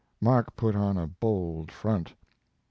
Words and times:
Mark 0.19 0.55
put 0.55 0.75
on 0.75 0.97
a 0.97 1.05
bold 1.05 1.71
front. 1.71 2.15